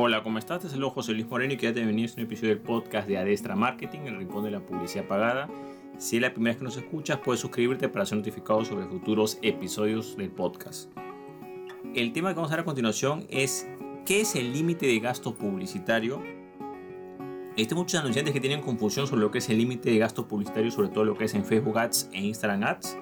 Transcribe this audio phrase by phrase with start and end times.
[0.00, 0.60] Hola, ¿cómo estás?
[0.60, 3.56] Te saludo José Luis Moreno y quédate bienvenido a un episodio del podcast de Adestra
[3.56, 5.48] Marketing, el rincón de la publicidad pagada.
[5.98, 9.40] Si es la primera vez que nos escuchas, puedes suscribirte para ser notificado sobre futuros
[9.42, 10.92] episodios del podcast.
[11.96, 13.66] El tema que vamos a ver a continuación es
[14.06, 16.22] ¿qué es el límite de gasto publicitario?
[17.56, 20.70] Hay muchos anunciantes que tienen confusión sobre lo que es el límite de gasto publicitario,
[20.70, 22.96] sobre todo lo que es en Facebook Ads e Instagram Ads.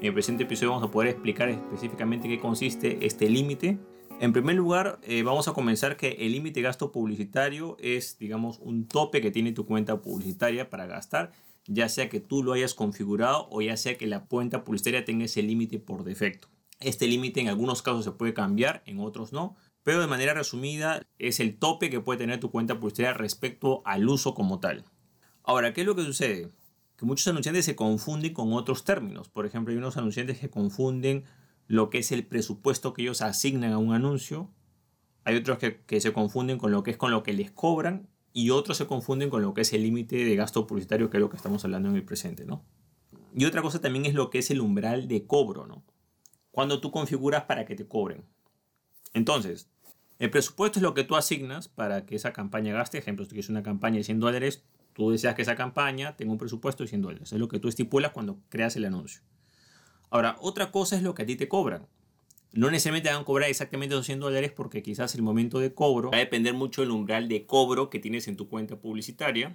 [0.00, 3.78] En el presente episodio vamos a poder explicar específicamente qué consiste este límite
[4.20, 8.86] en primer lugar, eh, vamos a comenzar que el límite gasto publicitario es, digamos, un
[8.86, 11.32] tope que tiene tu cuenta publicitaria para gastar,
[11.66, 15.24] ya sea que tú lo hayas configurado o ya sea que la cuenta publicitaria tenga
[15.24, 16.48] ese límite por defecto.
[16.80, 21.00] Este límite en algunos casos se puede cambiar, en otros no, pero de manera resumida
[21.18, 24.84] es el tope que puede tener tu cuenta publicitaria respecto al uso como tal.
[25.44, 26.50] Ahora, ¿qué es lo que sucede?
[26.98, 29.30] Que muchos anunciantes se confunden con otros términos.
[29.30, 31.24] Por ejemplo, hay unos anunciantes que confunden
[31.70, 34.50] lo que es el presupuesto que ellos asignan a un anuncio.
[35.22, 38.50] Hay otros que, se confunden con lo que es con lo que les cobran y
[38.50, 41.30] otros se confunden con lo que es el límite de gasto publicitario, que es lo
[41.30, 42.64] que estamos hablando en el presente, ¿no?
[43.36, 45.84] Y otra cosa también es lo que es el umbral de cobro, ¿no?
[46.50, 48.24] Cuando tú configuras para que te cobren.
[49.14, 49.70] Entonces,
[50.18, 52.98] el presupuesto es lo que tú asignas para que esa campaña gaste.
[52.98, 56.38] Ejemplo, si quieres una campaña de 100 dólares, tú deseas que esa campaña tenga un
[56.38, 57.32] presupuesto de 100 dólares.
[57.32, 59.22] Es lo que tú estipulas cuando creas el anuncio.
[60.10, 61.86] Ahora, otra cosa es lo que a ti te cobran.
[62.52, 66.10] No necesariamente te van a cobrar exactamente 200 dólares porque quizás el momento de cobro
[66.10, 69.54] va a depender mucho del umbral de cobro que tienes en tu cuenta publicitaria.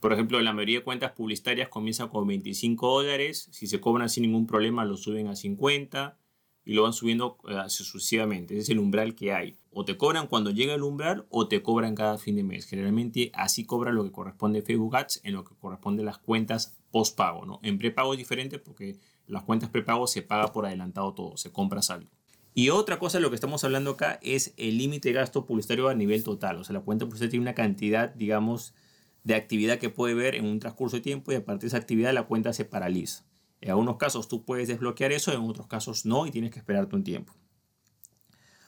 [0.00, 3.48] Por ejemplo, la mayoría de cuentas publicitarias comienzan con 25 dólares.
[3.52, 6.16] Si se cobran sin ningún problema, lo suben a 50
[6.64, 8.58] y lo van subiendo eh, sucesivamente.
[8.58, 9.56] Es el umbral que hay.
[9.72, 12.66] O te cobran cuando llega el umbral o te cobran cada fin de mes.
[12.66, 17.46] Generalmente así cobra lo que corresponde Facebook Ads en lo que corresponde las cuentas post-pago.
[17.46, 17.60] ¿no?
[17.62, 21.82] En prepago es diferente porque las cuentas prepago se paga por adelantado todo, se compra
[21.82, 22.08] saldo.
[22.54, 25.88] Y otra cosa de lo que estamos hablando acá es el límite de gasto publicitario
[25.88, 26.56] a nivel total.
[26.56, 28.74] O sea, la cuenta publicitaria tiene una cantidad, digamos,
[29.22, 31.76] de actividad que puede ver en un transcurso de tiempo y a partir de esa
[31.76, 33.24] actividad la cuenta se paraliza.
[33.60, 36.96] En algunos casos tú puedes desbloquear eso, en otros casos no y tienes que esperarte
[36.96, 37.34] un tiempo.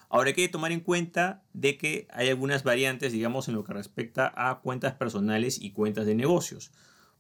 [0.09, 3.73] Ahora hay que tomar en cuenta de que hay algunas variantes, digamos, en lo que
[3.73, 6.73] respecta a cuentas personales y cuentas de negocios.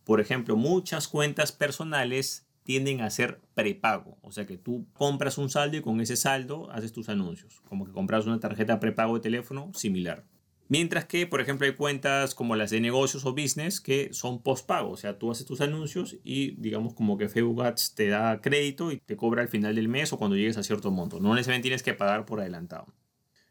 [0.04, 5.50] Por ejemplo, muchas cuentas personales tienden a ser prepago, o sea que tú compras un
[5.50, 9.20] saldo y con ese saldo haces tus anuncios, como que compras una tarjeta prepago de
[9.20, 10.24] teléfono similar.
[10.70, 14.92] Mientras que, por ejemplo, hay cuentas como las de negocios o business que son postpago.
[14.92, 18.98] O sea, tú haces tus anuncios y digamos como que Facebook te da crédito y
[18.98, 21.18] te cobra al final del mes o cuando llegues a cierto monto.
[21.18, 22.86] No necesariamente tienes que pagar por adelantado.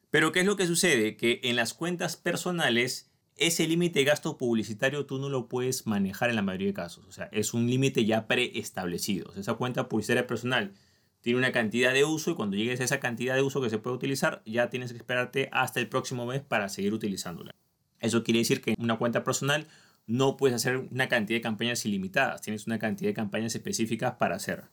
[0.10, 1.18] Pero ¿qué es lo que sucede?
[1.18, 3.09] Que en las cuentas personales
[3.40, 7.06] ese límite de gasto publicitario tú no lo puedes manejar en la mayoría de casos.
[7.08, 9.34] O sea, es un límite ya preestablecido.
[9.36, 10.74] esa cuenta publicitaria personal
[11.22, 13.78] tiene una cantidad de uso y cuando llegues a esa cantidad de uso que se
[13.78, 17.52] puede utilizar, ya tienes que esperarte hasta el próximo mes para seguir utilizándola.
[18.00, 19.68] Eso quiere decir que en una cuenta personal
[20.08, 24.36] no puedes hacer una cantidad de campañas ilimitadas, tienes una cantidad de campañas específicas para
[24.36, 24.64] hacer.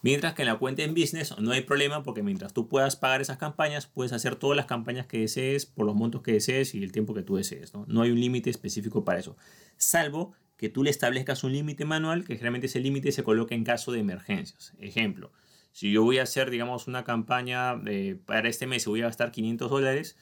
[0.00, 3.20] Mientras que en la cuenta en business no hay problema porque mientras tú puedas pagar
[3.20, 6.84] esas campañas, puedes hacer todas las campañas que desees por los montos que desees y
[6.84, 7.72] el tiempo que tú desees.
[7.74, 9.36] No, hay un límite específico para eso.
[9.76, 13.64] Salvo que tú le establezcas un límite manual, que generalmente ese límite se coloca en
[13.64, 14.72] caso de emergencias.
[14.78, 15.32] Ejemplo,
[15.72, 19.06] si yo voy a hacer, digamos, una campaña eh, para este mes y voy a
[19.06, 20.16] gastar 500 dólares,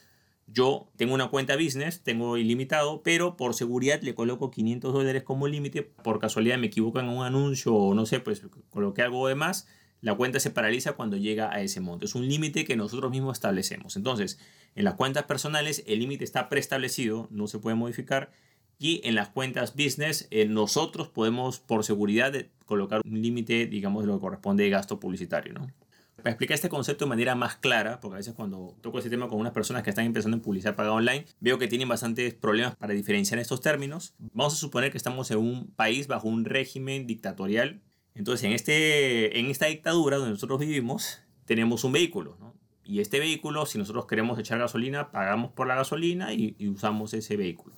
[0.46, 5.48] yo tengo una cuenta business, tengo ilimitado, pero por seguridad le coloco 500 dólares como
[5.48, 5.82] límite.
[5.82, 9.66] Por casualidad me equivoco en un anuncio o no sé, pues coloqué algo de más.
[10.00, 12.04] La cuenta se paraliza cuando llega a ese monto.
[12.04, 13.96] Es un límite que nosotros mismos establecemos.
[13.96, 14.38] Entonces,
[14.74, 18.30] en las cuentas personales el límite está preestablecido, no se puede modificar
[18.78, 22.34] y en las cuentas business, eh, nosotros podemos, por seguridad,
[22.66, 25.66] colocar un límite, digamos, de lo que corresponde de gasto publicitario, ¿no?
[26.16, 29.28] Para explicar este concepto de manera más clara, porque a veces cuando toco ese tema
[29.28, 32.74] con unas personas que están empezando en publicidad pagada online, veo que tienen bastantes problemas
[32.76, 34.14] para diferenciar estos términos.
[34.32, 37.82] Vamos a suponer que estamos en un país bajo un régimen dictatorial.
[38.14, 42.54] Entonces, en, este, en esta dictadura donde nosotros vivimos, tenemos un vehículo, ¿no?
[42.82, 47.12] Y este vehículo, si nosotros queremos echar gasolina, pagamos por la gasolina y, y usamos
[47.14, 47.74] ese vehículo.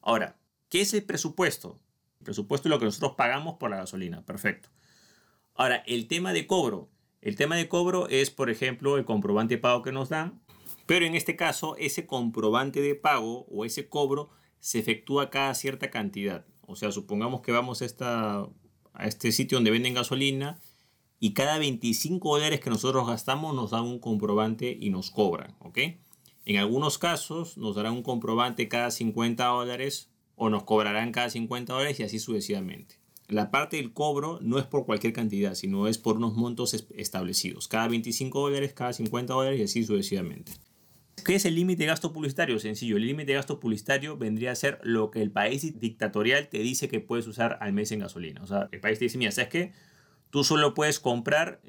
[0.00, 0.36] Ahora,
[0.72, 1.78] ¿Qué es el presupuesto?
[2.20, 4.24] El presupuesto es lo que nosotros pagamos por la gasolina.
[4.24, 4.70] Perfecto.
[5.54, 6.88] Ahora, el tema de cobro.
[7.22, 10.42] El tema de cobro es, por ejemplo, el comprobante de pago que nos dan.
[10.86, 15.88] Pero en este caso, ese comprobante de pago o ese cobro se efectúa cada cierta
[15.88, 16.44] cantidad.
[16.62, 18.48] O sea, supongamos que vamos a, esta,
[18.92, 20.58] a este sitio donde venden gasolina
[21.20, 25.54] y cada 25 dólares que nosotros gastamos nos dan un comprobante y nos cobran.
[25.60, 25.78] ¿ok?
[26.44, 31.72] En algunos casos nos darán un comprobante cada 50 dólares o nos cobrarán cada 50
[31.72, 33.01] dólares y así sucesivamente.
[33.32, 37.66] La parte del cobro no es por cualquier cantidad, sino es por unos montos establecidos.
[37.66, 40.52] Cada 25 dólares, cada 50 dólares y así sucesivamente.
[41.24, 42.58] ¿Qué es el límite de gasto publicitario?
[42.58, 46.58] Sencillo, el límite de gasto publicitario vendría a ser lo que el país dictatorial te
[46.58, 48.42] dice que puedes usar al mes en gasolina.
[48.42, 49.72] O sea, el país te dice, mira, ¿sabes qué?
[50.30, 51.60] Tú solo puedes comprar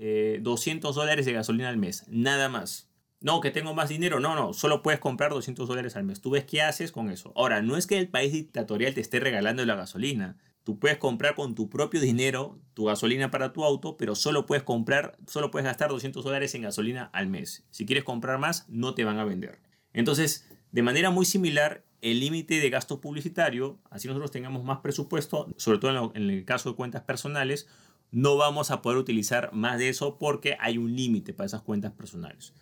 [0.42, 2.90] 200 eh, dólares de gasolina al mes, nada más.
[3.20, 4.20] No, que tengo más dinero.
[4.20, 6.20] No, no, solo puedes comprar 200 dólares al mes.
[6.20, 7.32] Tú ves qué haces con eso.
[7.36, 10.38] Ahora, no es que el país dictatorial te esté regalando la gasolina.
[10.64, 14.64] Tú puedes comprar con tu propio dinero tu gasolina para tu auto, pero solo puedes
[14.64, 17.66] comprar, solo puedes gastar 200 dólares en gasolina al mes.
[17.70, 19.60] Si quieres comprar más, no te van a vender.
[19.92, 25.48] Entonces, de manera muy similar, el límite de gasto publicitario, así nosotros tengamos más presupuesto,
[25.58, 27.68] sobre todo en, el caso de cuentas personales,
[28.12, 31.92] no vamos a poder utilizar más de eso porque hay un límite para esas cuentas
[31.92, 32.54] personales.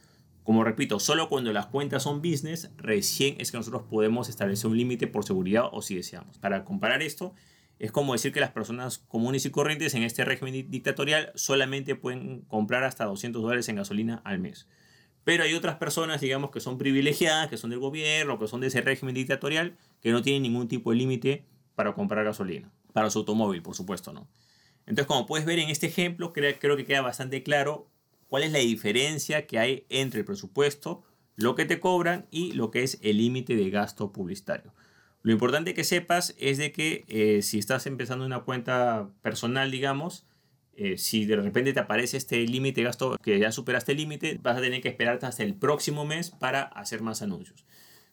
[0.44, 4.77] Como repito, solo cuando las cuentas son business, recién es que nosotros podemos establecer un
[4.77, 6.38] límite por seguridad o si deseamos.
[6.39, 7.33] Para comparar esto,
[7.81, 12.42] es como decir que las personas comunes y corrientes en este régimen dictatorial solamente pueden
[12.42, 14.68] comprar hasta 200 dólares en gasolina al mes.
[15.24, 18.68] Pero hay otras personas, digamos, que son privilegiadas, que son del gobierno, que son de
[18.68, 21.44] ese régimen dictatorial, que no tienen ningún tipo de límite
[21.74, 22.72] para comprar gasolina.
[22.94, 24.27] Para su automóvil, por supuesto, ¿no?
[24.86, 27.89] Entonces, como puedes ver en este ejemplo, creo, creo que queda bastante claro
[28.27, 31.01] cuál es la diferencia que hay entre el presupuesto,
[31.36, 34.72] lo que te cobran y lo que es el límite de gasto publicitario.
[35.24, 40.26] Lo importante que sepas es de que eh, si estás empezando una cuenta personal, digamos,
[40.74, 44.40] eh, si de repente te aparece este límite de gasto que ya superaste el límite,
[44.42, 47.66] vas a tener que esperarte hasta el próximo mes para hacer más anuncios.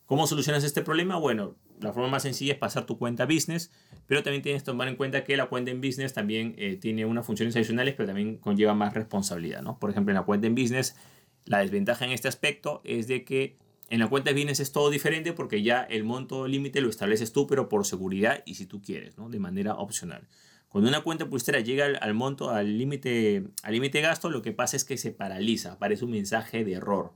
[0.04, 1.16] ¿Cómo solucionas este problema?
[1.18, 3.70] Bueno, la forma más sencilla es pasar tu cuenta business,
[4.06, 7.04] pero también tienes que tomar en cuenta que la cuenta en business también eh, tiene
[7.04, 9.62] unas funciones adicionales, pero también conlleva más responsabilidad.
[9.62, 9.78] ¿no?
[9.78, 10.96] Por ejemplo, en la cuenta en business,
[11.44, 13.56] la desventaja en este aspecto es de que
[13.90, 17.32] en la cuenta de bienes es todo diferente porque ya el monto límite lo estableces
[17.32, 19.28] tú, pero por seguridad y si tú quieres, ¿no?
[19.30, 20.26] de manera opcional.
[20.68, 24.76] Cuando una cuenta publicitaria llega al, monto, al límite al límite gasto, lo que pasa
[24.76, 27.12] es que se paraliza, aparece un mensaje de error.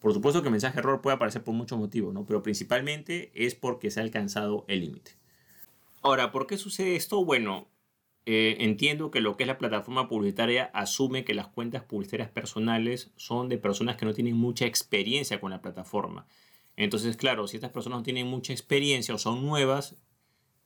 [0.00, 2.24] Por supuesto que el mensaje de error puede aparecer por muchos motivos, ¿no?
[2.24, 5.12] pero principalmente es porque se ha alcanzado el límite.
[6.00, 7.24] Ahora, ¿por qué sucede esto?
[7.24, 7.68] Bueno,
[8.28, 13.12] eh, entiendo que lo que es la plataforma publicitaria asume que las cuentas publicitarias personales
[13.14, 16.26] son de personas que no tienen mucha experiencia con la plataforma.
[16.76, 19.96] Entonces, claro, si estas personas no tienen mucha experiencia o son nuevas,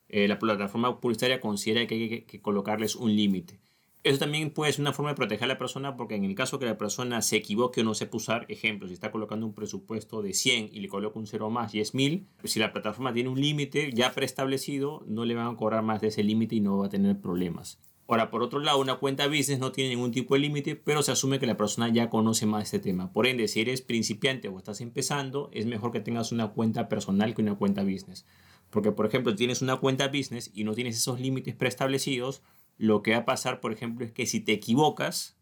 [0.09, 3.61] eh, la plataforma publicitaria considera que hay que colocarles un límite.
[4.02, 6.58] Eso también puede ser una forma de proteger a la persona porque en el caso
[6.58, 10.23] que la persona se equivoque o no sepa usar, ejemplo, si está colocando un presupuesto
[10.23, 13.12] de 100 y le coloca un cero más y es 1000, pues si la plataforma
[13.12, 16.61] tiene un límite ya preestablecido, no le van a cobrar más de ese límite y
[16.61, 17.79] no va a tener problemas.
[18.08, 21.12] Ahora, por otro lado, una cuenta business no tiene ningún tipo de límite, pero se
[21.12, 23.12] asume que la persona ya conoce más este tema.
[23.12, 27.35] Por ende, si eres principiante o estás empezando, es mejor que tengas una cuenta personal
[27.35, 28.26] que una cuenta business.
[28.70, 32.43] Porque, por ejemplo, tienes una cuenta business y no tienes esos límites preestablecidos,
[32.81, 35.37] lo que va a pasar, por ejemplo, es que si te equivocas,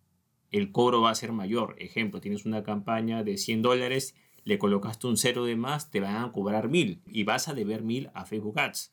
[0.50, 1.76] el cobro va a ser mayor.
[1.79, 6.17] Ejemplo, tienes una campaña de 100 dólares, le colocaste un cero de más, te van
[6.17, 8.93] a cobrar 1000 y vas a deber 1000 a Facebook Ads.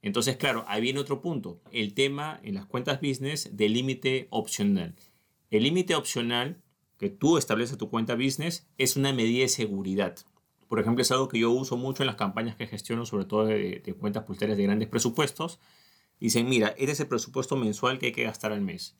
[0.00, 1.60] Entonces, claro, ahí viene otro punto.
[1.70, 4.94] El tema en las cuentas business del límite opcional.
[5.50, 6.62] El límite opcional
[6.96, 10.16] que tú estableces tu cuenta business es una medida de seguridad.
[10.66, 13.44] Por ejemplo, es algo que yo uso mucho en las campañas que gestiono, sobre todo
[13.44, 15.60] de, cuentas publicitarias de grandes presupuestos
[16.20, 18.96] dicen, mira, este es el presupuesto mensual que hay que gastar al mes.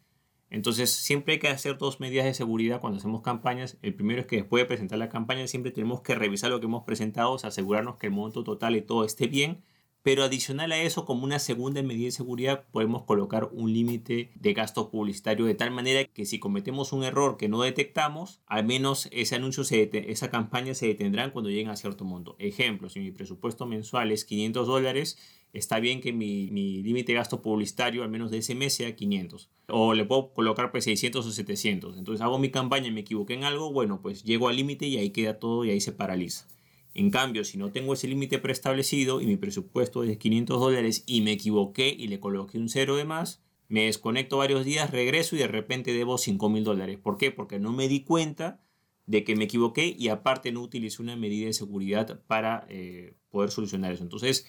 [0.50, 3.78] Entonces, siempre hay que hacer dos medidas de seguridad cuando hacemos campañas.
[3.82, 6.66] El primero es que después de presentar la campaña, siempre tenemos que revisar lo que
[6.66, 9.62] hemos presentado, asegurarnos que el monto total y todo esté bien.
[10.02, 14.54] Pero adicional a eso, como una segunda medida de seguridad, podemos colocar un límite de
[14.54, 19.08] gasto publicitario de tal manera que si cometemos un error que no detectamos, al menos
[19.12, 22.34] ese anuncio, se esa campaña se detendrá cuando lleguen a cierto monto.
[22.38, 25.18] Ejemplo, si mi presupuesto mensual es 500 dólares,
[25.52, 26.48] está bien que mi,
[26.82, 29.50] límite de gasto publicitario, al menos de ese mes, sea 500.
[29.68, 31.98] O le puedo colocar pues 600 o 700.
[31.98, 34.96] Entonces hago mi campaña y me equivoqué en algo, bueno, pues llego al límite y
[34.96, 36.46] ahí queda todo y ahí se paraliza.
[36.94, 41.04] En cambio, si no tengo ese límite preestablecido y mi presupuesto es de 500 dólares
[41.06, 45.36] y me equivoqué y le coloqué un cero de más, me desconecto varios días, regreso
[45.36, 46.98] y de repente debo 5 mil dólares.
[46.98, 47.30] ¿Por qué?
[47.30, 48.60] Porque no me di cuenta
[49.06, 53.50] de que me equivoqué y aparte no utilicé una medida de seguridad para eh, poder
[53.50, 54.02] solucionar eso.
[54.02, 54.46] Entonces,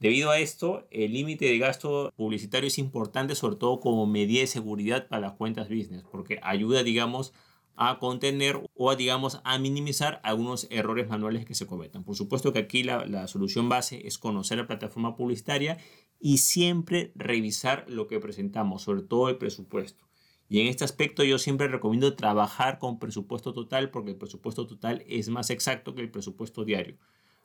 [0.00, 4.46] Debido a esto, el límite de gasto publicitario es importante, sobre todo como medida de
[4.46, 7.32] seguridad para las cuentas business, porque ayuda, digamos,
[7.76, 12.04] a contener o a, digamos, a minimizar algunos errores manuales que se cometan.
[12.04, 15.78] Por supuesto que aquí la, la solución base es conocer la plataforma publicitaria
[16.20, 20.04] y siempre revisar lo que presentamos, sobre todo el presupuesto.
[20.48, 25.04] Y en este aspecto yo siempre recomiendo trabajar con presupuesto total porque el presupuesto total
[25.08, 26.98] es más exacto que el presupuesto diario.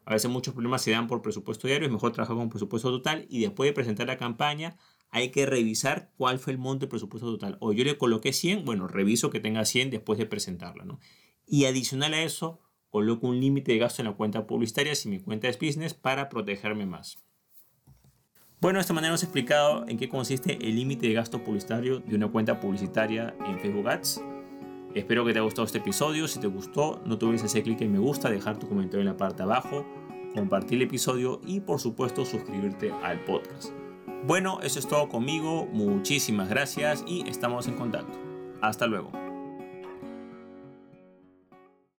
[0.10, 3.28] A veces muchos problemas se dan por presupuesto diario, es mejor trabajar con presupuesto total
[3.30, 4.76] y después de presentar la campaña
[5.12, 7.58] hay que revisar cuál fue el monto de presupuesto total.
[7.60, 10.84] O yo le coloqué 100, bueno, reviso que tenga 100 después de presentarla.
[10.84, 11.00] ¿no?
[11.46, 15.20] Y adicional a eso, coloco un límite de gasto en la cuenta publicitaria si mi
[15.20, 17.20] cuenta es business para protegerme más.
[18.62, 22.16] Bueno, de esta manera hemos explicado en qué consiste el límite de gasto publicitario de
[22.16, 24.24] una cuenta publicitaria en Facebook Ads.
[24.96, 26.28] Espero que te haya gustado este episodio.
[26.28, 29.06] Si te gustó, no te olvides hacer clic en me gusta, dejar tu comentario en
[29.06, 29.86] la parte de abajo,
[30.34, 33.72] compartir el episodio y por supuesto suscribirte al podcast.
[34.26, 35.66] Bueno, eso es todo conmigo.
[35.72, 38.18] Muchísimas gracias y estamos en contacto.
[38.62, 39.29] Hasta luego.